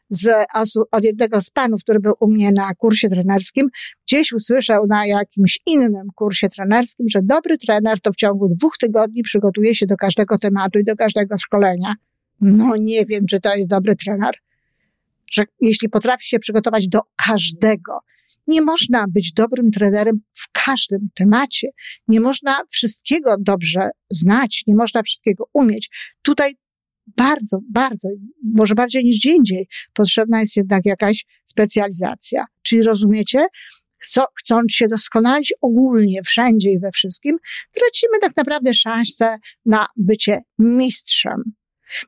z, 0.09 0.47
od 0.91 1.03
jednego 1.03 1.41
z 1.41 1.49
panów, 1.49 1.83
który 1.83 1.99
był 1.99 2.13
u 2.19 2.27
mnie 2.27 2.51
na 2.51 2.75
kursie 2.75 3.09
trenerskim, 3.09 3.69
gdzieś 4.07 4.33
usłyszał 4.33 4.87
na 4.87 5.05
jakimś 5.05 5.59
innym 5.65 6.07
kursie 6.15 6.49
trenerskim, 6.49 7.09
że 7.09 7.19
dobry 7.23 7.57
trener 7.57 7.99
to 7.99 8.11
w 8.11 8.15
ciągu 8.15 8.49
dwóch 8.49 8.77
tygodni 8.77 9.23
przygotuje 9.23 9.75
się 9.75 9.85
do 9.85 9.95
każdego 9.95 10.37
tematu 10.37 10.79
i 10.79 10.83
do 10.83 10.95
każdego 10.95 11.37
szkolenia. 11.37 11.95
No 12.41 12.75
nie 12.79 13.05
wiem, 13.05 13.25
czy 13.29 13.39
to 13.39 13.55
jest 13.55 13.69
dobry 13.69 13.95
trener. 13.95 14.35
Że 15.31 15.43
jeśli 15.61 15.89
potrafi 15.89 16.27
się 16.27 16.39
przygotować 16.39 16.87
do 16.87 16.99
każdego, 17.25 17.99
nie 18.47 18.61
można 18.61 19.05
być 19.09 19.33
dobrym 19.33 19.71
trenerem 19.71 20.21
w 20.33 20.51
każdym 20.51 21.09
temacie. 21.15 21.67
Nie 22.07 22.19
można 22.19 22.59
wszystkiego 22.69 23.35
dobrze 23.39 23.89
znać, 24.09 24.63
nie 24.67 24.75
można 24.75 25.03
wszystkiego 25.03 25.49
umieć. 25.53 25.89
Tutaj 26.21 26.55
bardzo, 27.17 27.59
bardzo, 27.71 28.09
może 28.55 28.75
bardziej 28.75 29.03
niż 29.03 29.17
gdzie 29.17 29.31
indziej, 29.33 29.67
potrzebna 29.93 30.39
jest 30.39 30.55
jednak 30.55 30.85
jakaś 30.85 31.25
specjalizacja. 31.45 32.45
Czyli 32.61 32.83
rozumiecie, 32.83 33.47
chcąc 34.39 34.73
się 34.73 34.87
doskonalić 34.87 35.53
ogólnie, 35.61 36.23
wszędzie 36.23 36.71
i 36.71 36.79
we 36.79 36.91
wszystkim, 36.91 37.37
tracimy 37.71 38.19
tak 38.21 38.37
naprawdę 38.37 38.73
szansę 38.73 39.37
na 39.65 39.87
bycie 39.95 40.41
mistrzem. 40.59 41.43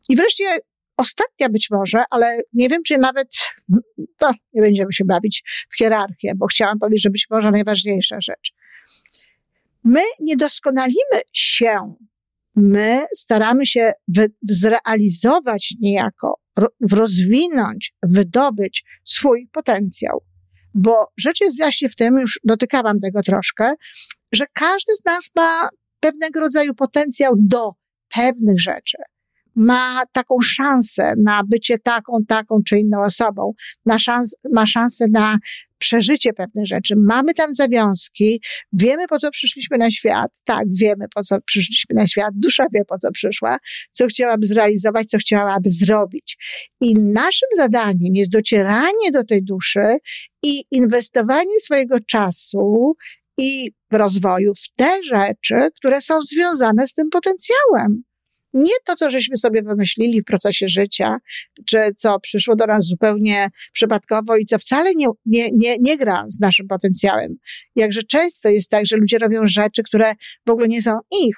I 0.10 0.16
wreszcie 0.16 0.44
ostatnia 1.00 1.50
być 1.50 1.68
może, 1.72 2.03
ale 2.10 2.41
nie 2.53 2.70
wiem, 2.70 2.84
czy 2.84 2.98
nawet, 2.98 3.27
to 4.18 4.32
nie 4.53 4.62
będziemy 4.62 4.94
się 4.94 5.06
bawić 5.06 5.44
w 5.70 5.77
hierarchię, 5.77 6.34
bo 6.36 6.48
chciałam 6.48 6.79
powiedzieć, 6.79 7.03
że 7.03 7.10
być 7.10 7.27
może 7.29 7.51
najważniejsza 7.51 8.22
rzecz. 8.22 8.53
My 9.84 10.01
nie 10.20 10.36
doskonalimy 10.36 11.22
się 11.34 11.94
my 12.56 13.06
staramy 13.15 13.65
się 13.65 13.94
zrealizować 14.50 15.74
niejako, 15.82 16.39
rozwinąć, 16.91 17.94
wydobyć 18.03 18.84
swój 19.03 19.48
potencjał. 19.51 20.24
Bo 20.74 21.12
rzecz 21.18 21.41
jest 21.41 21.58
właśnie 21.58 21.89
w 21.89 21.96
tym, 21.96 22.20
już 22.20 22.39
dotykałam 22.44 23.00
tego 23.00 23.24
troszkę, 23.24 23.74
że 24.32 24.46
każdy 24.53 24.96
z 24.96 25.06
nas 25.06 25.32
ma 25.36 25.70
pewnego 26.00 26.39
rodzaju 26.39 26.74
potencjał 26.75 27.34
do 27.38 27.72
pewnych 28.15 28.62
rzeczy 28.62 28.98
ma 29.56 30.03
taką 30.12 30.36
szansę 30.44 31.13
na 31.18 31.41
bycie 31.44 31.79
taką, 31.79 32.18
taką 32.27 32.60
czy 32.65 32.79
inną 32.79 33.03
osobą, 33.03 33.53
na 33.86 34.00
szans, 34.00 34.36
ma 34.51 34.65
szansę 34.65 35.06
na 35.12 35.38
przeżycie 35.79 36.34
pewnych 36.34 36.65
rzeczy. 36.65 36.96
Mamy 36.98 37.34
tam 37.34 37.53
zawiązki, 37.53 38.41
wiemy 38.74 39.08
po 39.08 39.20
co 39.20 39.32
przyszliśmy 39.32 39.77
na 39.77 39.91
świat. 39.91 40.32
Tak, 40.44 40.63
wiemy 40.79 41.06
po 41.15 41.24
co 41.24 41.41
przyszliśmy 41.41 41.96
na 41.96 42.08
świat. 42.08 42.29
Dusza 42.34 42.65
wie 42.74 42.86
po 42.86 42.98
co 42.98 43.12
przyszła, 43.12 43.58
co 43.91 44.08
chciałaby 44.08 44.48
zrealizować, 44.48 45.08
co 45.08 45.18
chciałaby 45.18 45.70
zrobić. 45.70 46.38
I 46.82 46.94
naszym 46.96 47.50
zadaniem 47.56 48.15
jest 48.15 48.32
docieranie 48.32 49.12
do 49.13 49.24
tej 49.24 49.44
duszy 49.44 49.98
i 50.44 50.63
inwestowanie 50.72 51.60
swojego 51.60 52.00
czasu 52.00 52.96
i 53.38 53.72
rozwoju 53.91 54.53
w 54.56 54.75
te 54.75 55.03
rzeczy, 55.03 55.70
które 55.75 56.01
są 56.01 56.22
związane 56.22 56.88
z 56.88 56.94
tym 56.94 57.10
potencjałem. 57.10 58.09
Nie 58.53 58.74
to, 58.86 58.96
co 58.96 59.10
żeśmy 59.10 59.38
sobie 59.38 59.62
wymyślili 59.63 60.22
w 60.22 60.25
procesie 60.25 60.68
życia, 60.68 61.18
czy 61.65 61.77
co 61.98 62.20
przyszło 62.20 62.56
do 62.56 62.65
nas 62.65 62.86
zupełnie 62.86 63.48
przypadkowo 63.74 64.38
i 64.38 64.46
co 64.46 64.60
wcale 64.60 64.94
nie, 64.96 65.08
nie, 65.25 65.50
nie, 65.53 65.77
nie 65.79 65.98
gra 65.98 66.25
z 66.27 66.39
naszym 66.39 66.68
potencjałem. 66.68 67.36
Jakże 67.75 68.03
często 68.03 68.50
jest 68.50 68.70
tak, 68.70 68.86
że 68.86 68.98
ludzie 68.98 69.18
robią 69.18 69.41
rzeczy, 69.46 69.84
które 69.84 70.13
w 70.48 70.50
ogóle 70.50 70.68
nie 70.68 70.82
są 70.82 70.91
ich. 71.24 71.36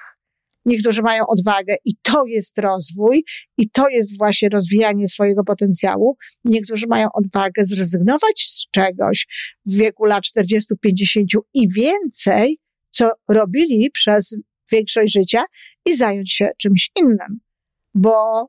Niektórzy 0.66 1.02
mają 1.02 1.26
odwagę 1.26 1.76
i 1.84 1.96
to 2.02 2.26
jest 2.26 2.58
rozwój 2.58 3.24
i 3.58 3.70
to 3.70 3.88
jest 3.88 4.18
właśnie 4.18 4.48
rozwijanie 4.48 5.08
swojego 5.08 5.44
potencjału. 5.44 6.16
Niektórzy 6.44 6.86
mają 6.86 7.08
odwagę 7.12 7.64
zrezygnować 7.64 8.48
z 8.48 8.70
czegoś 8.70 9.26
w 9.66 9.74
wieku 9.76 10.04
lat 10.04 10.24
40, 10.24 10.74
50 10.80 11.30
i 11.54 11.68
więcej, 11.68 12.58
co 12.90 13.10
robili 13.28 13.90
przez 13.90 14.36
większość 14.72 15.12
życia 15.12 15.44
i 15.86 15.96
zająć 15.96 16.32
się 16.32 16.50
czymś 16.58 16.90
innym. 16.96 17.40
Bo 17.94 18.46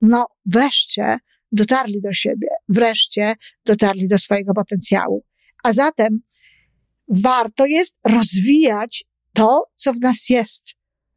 no 0.00 0.26
wreszcie 0.46 1.18
dotarli 1.52 2.00
do 2.02 2.12
siebie, 2.12 2.48
wreszcie 2.68 3.34
dotarli 3.66 4.08
do 4.08 4.18
swojego 4.18 4.54
potencjału. 4.54 5.24
A 5.64 5.72
zatem 5.72 6.20
warto 7.08 7.66
jest 7.66 7.96
rozwijać 8.06 9.04
to, 9.32 9.64
co 9.74 9.92
w 9.92 10.00
nas 10.00 10.28
jest, 10.28 10.62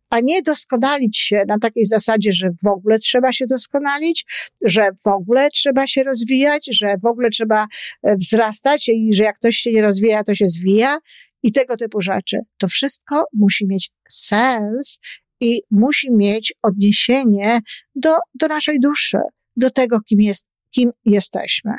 a 0.10 0.20
nie 0.20 0.42
doskonalić 0.42 1.18
się 1.18 1.44
na 1.48 1.60
takiej 1.60 1.86
zasadzie, 1.86 2.32
że 2.32 2.50
w 2.64 2.68
ogóle 2.68 3.00
trzeba 3.00 3.32
się 3.34 3.48
doskonalić, 3.48 4.26
że 4.66 4.90
w 5.06 5.08
ogóle 5.08 5.50
trzeba 5.50 5.88
się 5.88 6.04
rozwijać, 6.04 6.70
że 6.72 6.96
w 7.04 7.06
ogóle 7.06 7.30
trzeba 7.30 7.68
e, 8.04 8.16
wzrastać 8.18 8.90
i 8.90 9.14
że 9.14 9.24
jak 9.24 9.36
ktoś 9.36 9.56
się 9.56 9.72
nie 9.72 9.82
rozwija, 9.82 10.24
to 10.24 10.36
się 10.36 10.50
zwija 10.50 10.98
i 11.46 11.52
tego 11.52 11.78
typu 11.78 12.02
rzeczy. 12.02 12.38
To 12.58 12.68
wszystko 12.68 13.26
musi 13.34 13.68
mieć 13.68 13.92
sens 14.10 15.00
i 15.40 15.62
musi 15.72 16.12
mieć 16.12 16.54
odniesienie 16.62 17.60
do, 17.96 18.16
do 18.34 18.48
naszej 18.48 18.80
duszy, 18.80 19.18
do 19.56 19.70
tego, 19.70 20.02
kim, 20.02 20.22
jest, 20.22 20.48
kim 20.72 20.92
jesteśmy. 21.06 21.72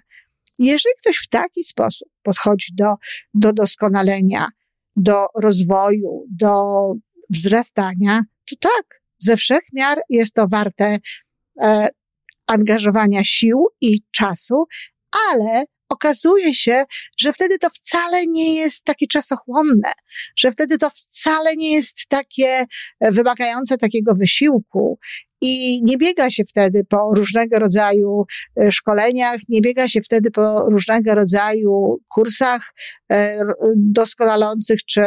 Jeżeli 0.58 0.94
ktoś 1.00 1.16
w 1.16 1.28
taki 1.28 1.64
sposób 1.64 2.08
podchodzi 2.22 2.72
do, 2.74 2.94
do 3.34 3.52
doskonalenia, 3.52 4.48
do 4.96 5.26
rozwoju, 5.40 6.26
do 6.30 6.52
wzrastania, 7.30 8.22
to 8.50 8.56
tak, 8.60 9.00
ze 9.18 9.36
wszech 9.36 9.62
miar 9.72 10.00
jest 10.10 10.34
to 10.34 10.46
warte 10.48 10.98
e, 11.60 11.88
angażowania 12.46 13.24
sił 13.24 13.66
i 13.80 14.02
czasu, 14.10 14.64
ale 15.30 15.64
okazuje 15.88 16.54
się, 16.54 16.84
że 17.18 17.32
wtedy 17.32 17.58
to 17.58 17.70
wcale 17.70 18.26
nie 18.26 18.54
jest 18.54 18.84
takie 18.84 19.06
czasochłonne, 19.06 19.92
że 20.36 20.52
wtedy 20.52 20.78
to 20.78 20.90
wcale 20.90 21.56
nie 21.56 21.72
jest 21.72 21.96
takie 22.08 22.66
e, 23.00 23.12
wymagające 23.12 23.78
takiego 23.78 24.14
wysiłku. 24.14 24.98
I 25.40 25.82
nie 25.84 25.96
biega 25.96 26.30
się 26.30 26.44
wtedy 26.44 26.84
po 26.84 27.14
różnego 27.14 27.58
rodzaju 27.58 28.24
e, 28.60 28.72
szkoleniach, 28.72 29.40
nie 29.48 29.60
biega 29.60 29.88
się 29.88 30.00
wtedy 30.02 30.30
po 30.30 30.70
różnego 30.70 31.14
rodzaju 31.14 31.96
kursach 32.08 32.74
e, 33.12 33.38
doskonalących 33.76 34.84
czy 34.84 35.02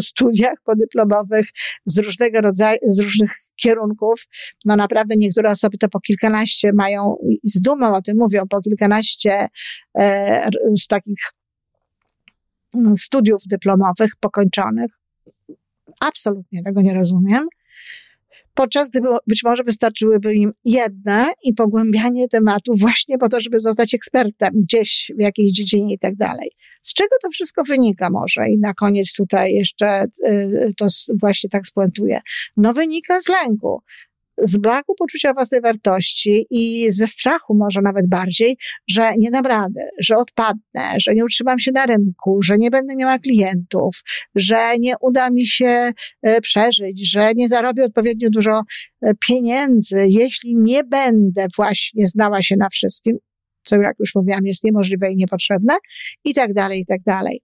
studiach 0.00 0.54
podyplomowych 0.64 1.46
z 1.86 1.98
różnego 1.98 2.40
rodzaju, 2.40 2.78
z 2.82 3.00
różnych 3.00 3.30
kierunków. 3.62 4.26
No 4.64 4.76
naprawdę 4.76 5.14
niektóre 5.18 5.50
osoby 5.50 5.78
to 5.78 5.88
po 5.88 6.00
kilkanaście 6.00 6.72
mają, 6.72 7.16
z 7.44 7.60
dumą 7.60 7.96
o 7.96 8.02
tym 8.02 8.16
mówią, 8.16 8.48
po 8.48 8.60
kilkanaście 8.60 9.48
e, 9.98 10.48
z 10.80 10.86
takich 10.86 11.20
mm, 12.74 12.96
studiów 12.96 13.42
dyplomowych 13.46 14.16
pokończonych. 14.20 14.90
Absolutnie 16.00 16.62
tego 16.62 16.80
nie 16.80 16.94
rozumiem 16.94 17.48
podczas 18.54 18.90
gdy 18.90 19.00
być 19.26 19.42
może 19.42 19.62
wystarczyłyby 19.62 20.34
im 20.34 20.52
jedne 20.64 21.26
i 21.44 21.54
pogłębianie 21.54 22.28
tematu 22.28 22.74
właśnie 22.74 23.18
po 23.18 23.28
to, 23.28 23.40
żeby 23.40 23.60
zostać 23.60 23.94
ekspertem 23.94 24.50
gdzieś 24.54 25.12
w 25.18 25.20
jakiejś 25.20 25.52
dziedzinie 25.52 25.94
i 25.94 25.98
tak 25.98 26.16
dalej. 26.16 26.50
Z 26.82 26.94
czego 26.94 27.16
to 27.22 27.30
wszystko 27.30 27.64
wynika 27.64 28.10
może? 28.10 28.48
I 28.48 28.58
na 28.58 28.74
koniec 28.74 29.12
tutaj 29.12 29.52
jeszcze 29.52 30.04
y, 30.26 30.74
to 30.76 30.86
właśnie 31.20 31.50
tak 31.50 31.66
spuentuję. 31.66 32.20
No 32.56 32.74
wynika 32.74 33.20
z 33.20 33.28
lęku 33.28 33.82
z 34.42 34.56
braku 34.58 34.94
poczucia 34.94 35.32
własnej 35.32 35.60
wartości 35.60 36.46
i 36.50 36.92
ze 36.92 37.06
strachu 37.06 37.54
może 37.54 37.80
nawet 37.82 38.08
bardziej, 38.08 38.56
że 38.88 39.12
nie 39.18 39.30
dam 39.30 39.46
rady, 39.46 39.80
że 40.00 40.16
odpadnę, 40.16 40.82
że 40.98 41.14
nie 41.14 41.24
utrzymam 41.24 41.58
się 41.58 41.72
na 41.72 41.86
rynku, 41.86 42.42
że 42.42 42.58
nie 42.58 42.70
będę 42.70 42.96
miała 42.96 43.18
klientów, 43.18 44.02
że 44.34 44.78
nie 44.78 44.94
uda 45.00 45.30
mi 45.30 45.46
się 45.46 45.92
e, 46.22 46.40
przeżyć, 46.40 47.10
że 47.10 47.32
nie 47.34 47.48
zarobię 47.48 47.84
odpowiednio 47.84 48.28
dużo 48.32 48.62
e, 49.02 49.12
pieniędzy, 49.28 50.04
jeśli 50.06 50.56
nie 50.56 50.84
będę 50.84 51.46
właśnie 51.56 52.06
znała 52.06 52.42
się 52.42 52.56
na 52.56 52.68
wszystkim, 52.68 53.18
co 53.64 53.76
jak 53.76 53.96
już 53.98 54.14
mówiłam 54.14 54.40
jest 54.44 54.64
niemożliwe 54.64 55.12
i 55.12 55.16
niepotrzebne 55.16 55.74
i 56.24 56.34
tak 56.34 56.54
dalej, 56.54 56.80
i 56.80 56.86
tak 56.86 57.00
dalej. 57.06 57.42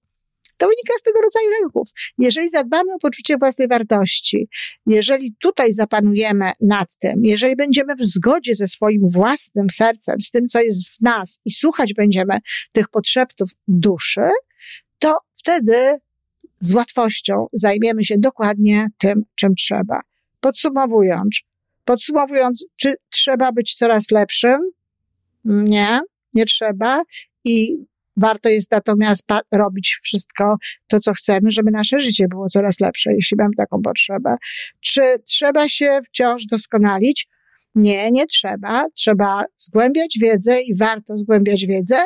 To 0.56 0.66
wynika 0.66 0.98
z 0.98 1.02
tego 1.02 1.20
rodzaju 1.20 1.50
lęków. 1.60 1.88
Jeżeli 2.18 2.50
zadbamy 2.50 2.94
o 2.94 2.98
poczucie 2.98 3.36
własnej 3.38 3.68
wartości, 3.68 4.48
jeżeli 4.86 5.34
tutaj 5.40 5.72
zapanujemy 5.72 6.52
nad 6.60 6.96
tym, 6.96 7.24
jeżeli 7.24 7.56
będziemy 7.56 7.96
w 7.96 8.02
zgodzie 8.02 8.54
ze 8.54 8.68
swoim 8.68 9.02
własnym 9.12 9.70
sercem, 9.70 10.20
z 10.20 10.30
tym, 10.30 10.48
co 10.48 10.60
jest 10.60 10.88
w 10.88 11.00
nas 11.00 11.40
i 11.44 11.50
słuchać 11.50 11.94
będziemy 11.94 12.38
tych 12.72 12.88
potrzebów 12.88 13.50
duszy, 13.68 14.30
to 14.98 15.18
wtedy 15.32 15.98
z 16.58 16.74
łatwością 16.74 17.46
zajmiemy 17.52 18.04
się 18.04 18.14
dokładnie 18.18 18.88
tym, 18.98 19.24
czym 19.34 19.54
trzeba. 19.54 20.00
Podsumowując, 20.40 21.40
podsumowując, 21.84 22.66
czy 22.76 22.94
trzeba 23.10 23.52
być 23.52 23.74
coraz 23.74 24.10
lepszym? 24.10 24.60
Nie, 25.44 26.00
nie 26.34 26.46
trzeba. 26.46 27.02
I 27.44 27.76
Warto 28.16 28.48
jest 28.48 28.70
natomiast 28.70 29.24
robić 29.52 29.98
wszystko 30.02 30.56
to, 30.86 31.00
co 31.00 31.14
chcemy, 31.14 31.50
żeby 31.50 31.70
nasze 31.70 32.00
życie 32.00 32.28
było 32.28 32.48
coraz 32.48 32.80
lepsze, 32.80 33.12
jeśli 33.12 33.36
mamy 33.36 33.54
taką 33.56 33.82
potrzebę. 33.82 34.36
Czy 34.80 35.02
trzeba 35.24 35.68
się 35.68 36.00
wciąż 36.06 36.46
doskonalić? 36.46 37.28
Nie, 37.74 38.10
nie 38.10 38.26
trzeba. 38.26 38.86
Trzeba 38.94 39.44
zgłębiać 39.56 40.18
wiedzę 40.20 40.62
i 40.62 40.76
warto 40.76 41.16
zgłębiać 41.16 41.66
wiedzę 41.66 42.04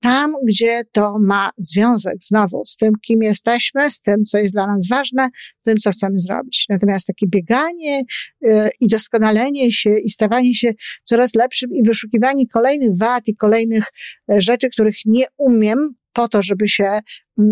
tam, 0.00 0.34
gdzie 0.46 0.82
to 0.92 1.18
ma 1.20 1.50
związek 1.58 2.14
znowu 2.20 2.64
z 2.64 2.76
tym, 2.76 2.92
kim 3.02 3.22
jesteśmy, 3.22 3.90
z 3.90 4.00
tym, 4.00 4.24
co 4.24 4.38
jest 4.38 4.54
dla 4.54 4.66
nas 4.66 4.88
ważne, 4.88 5.28
z 5.60 5.64
tym, 5.64 5.76
co 5.76 5.90
chcemy 5.90 6.18
zrobić. 6.18 6.66
Natomiast 6.68 7.06
takie 7.06 7.26
bieganie 7.28 8.02
yy, 8.40 8.68
i 8.80 8.88
doskonalenie 8.88 9.72
się 9.72 9.90
i 9.98 10.10
stawanie 10.10 10.54
się 10.54 10.72
coraz 11.02 11.34
lepszym 11.34 11.70
i 11.74 11.82
wyszukiwanie 11.82 12.46
kolejnych 12.46 12.98
wad 12.98 13.28
i 13.28 13.36
kolejnych 13.36 13.84
yy, 14.28 14.40
rzeczy, 14.40 14.68
których 14.70 14.96
nie 15.06 15.24
umiem, 15.36 15.78
po 16.12 16.28
to, 16.28 16.42
żeby 16.42 16.68
się 16.68 17.00
yy, 17.38 17.44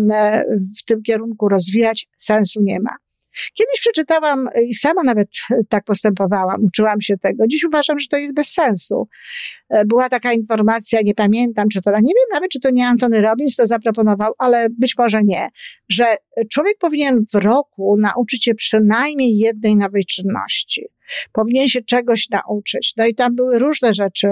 w 0.79 0.83
tym 0.85 1.01
kierunku 1.01 1.49
rozwijać, 1.49 2.07
sensu 2.17 2.61
nie 2.63 2.79
ma. 2.79 3.06
Kiedyś 3.53 3.79
przeczytałam 3.79 4.49
i 4.65 4.75
sama 4.75 5.03
nawet 5.03 5.29
tak 5.69 5.83
postępowałam, 5.83 6.63
uczyłam 6.63 7.01
się 7.01 7.17
tego. 7.17 7.47
Dziś 7.47 7.63
uważam, 7.63 7.99
że 7.99 8.07
to 8.07 8.17
jest 8.17 8.33
bez 8.33 8.47
sensu. 8.47 9.07
E, 9.69 9.85
była 9.85 10.09
taka 10.09 10.33
informacja, 10.33 11.01
nie 11.01 11.13
pamiętam, 11.13 11.69
czy 11.69 11.81
to, 11.81 11.91
nie 11.91 11.97
wiem 11.97 12.27
nawet, 12.33 12.51
czy 12.51 12.59
to 12.59 12.69
nie 12.69 12.87
Antony 12.87 13.21
Robbins 13.21 13.55
to 13.55 13.67
zaproponował, 13.67 14.33
ale 14.37 14.67
być 14.69 14.97
może 14.97 15.23
nie, 15.23 15.49
że 15.89 16.05
człowiek 16.51 16.77
powinien 16.79 17.23
w 17.33 17.35
roku 17.35 17.95
nauczyć 17.99 18.43
się 18.43 18.55
przynajmniej 18.55 19.37
jednej 19.37 19.75
nowej 19.75 20.05
czynności. 20.05 20.87
Powinien 21.31 21.67
się 21.67 21.81
czegoś 21.81 22.29
nauczyć. 22.29 22.93
No 22.97 23.05
i 23.05 23.15
tam 23.15 23.35
były 23.35 23.59
różne 23.59 23.93
rzeczy 23.93 24.27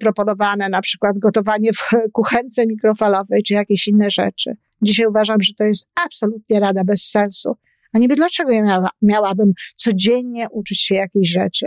proponowane, 0.00 0.68
na 0.68 0.80
przykład 0.80 1.18
gotowanie 1.18 1.72
w 1.72 1.88
kuchence 2.12 2.66
mikrofalowej, 2.66 3.42
czy 3.42 3.54
jakieś 3.54 3.88
inne 3.88 4.10
rzeczy. 4.10 4.56
Dzisiaj 4.82 5.06
uważam, 5.06 5.40
że 5.40 5.52
to 5.54 5.64
jest 5.64 5.88
absolutnie 6.04 6.60
rada 6.60 6.84
bez 6.84 7.10
sensu. 7.10 7.56
A 7.92 7.98
niby 7.98 8.16
dlaczego 8.16 8.50
ja 8.50 8.62
miała, 8.62 8.88
miałabym 9.02 9.52
codziennie 9.76 10.46
uczyć 10.50 10.80
się 10.80 10.94
jakiejś 10.94 11.30
rzeczy? 11.30 11.66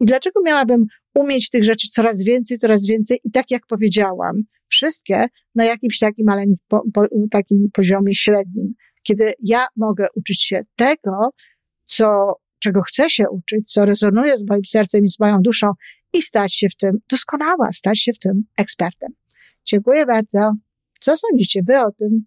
I 0.00 0.06
dlaczego 0.06 0.40
miałabym 0.46 0.86
umieć 1.14 1.50
tych 1.50 1.64
rzeczy 1.64 1.88
coraz 1.90 2.22
więcej, 2.22 2.58
coraz 2.58 2.86
więcej? 2.86 3.18
I 3.24 3.30
tak 3.30 3.50
jak 3.50 3.66
powiedziałam, 3.66 4.42
wszystkie 4.68 5.26
na 5.54 5.64
jakimś 5.64 5.98
takim, 5.98 6.28
ale 6.28 6.44
po, 6.68 6.82
po, 6.94 7.06
takim 7.30 7.70
poziomie 7.72 8.14
średnim. 8.14 8.74
Kiedy 9.02 9.32
ja 9.42 9.66
mogę 9.76 10.06
uczyć 10.14 10.42
się 10.42 10.62
tego, 10.76 11.30
co, 11.84 12.34
czego 12.58 12.82
chcę 12.82 13.10
się 13.10 13.24
uczyć, 13.30 13.72
co 13.72 13.84
rezonuje 13.84 14.38
z 14.38 14.44
moim 14.48 14.64
sercem 14.64 15.04
i 15.04 15.08
z 15.08 15.20
moją 15.20 15.38
duszą 15.42 15.72
i 16.12 16.22
stać 16.22 16.54
się 16.54 16.68
w 16.68 16.76
tym 16.76 16.98
doskonała, 17.10 17.72
stać 17.72 17.98
się 17.98 18.12
w 18.12 18.18
tym 18.18 18.44
ekspertem. 18.56 19.10
Dziękuję 19.64 20.06
bardzo. 20.06 20.52
Co 21.00 21.16
sądzicie 21.16 21.62
wy 21.62 21.80
o 21.80 21.92
tym? 21.92 22.26